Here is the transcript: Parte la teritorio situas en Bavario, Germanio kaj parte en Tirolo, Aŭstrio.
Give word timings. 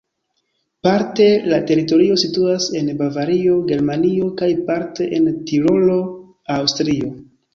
Parte 0.85 1.25
la 1.51 1.59
teritorio 1.71 2.15
situas 2.21 2.65
en 2.79 2.89
Bavario, 3.03 3.59
Germanio 3.71 4.31
kaj 4.41 4.49
parte 4.69 5.09
en 5.19 5.29
Tirolo, 5.51 5.99
Aŭstrio. 6.57 7.13